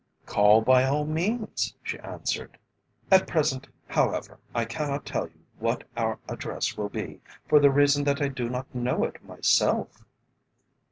[0.25, 2.57] "Call by all means," she answered.
[3.11, 8.03] "At present, however, I cannot tell you what our address will be, for the reason
[8.05, 10.03] that I do not know it myself."